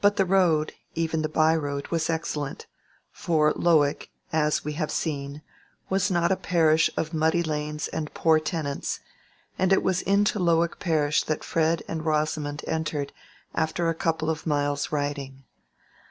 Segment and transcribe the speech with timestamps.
[0.00, 2.66] But the road, even the byroad, was excellent;
[3.12, 5.42] for Lowick, as we have seen,
[5.90, 9.00] was not a parish of muddy lanes and poor tenants;
[9.58, 13.12] and it was into Lowick parish that Fred and Rosamond entered
[13.54, 15.44] after a couple of miles' riding.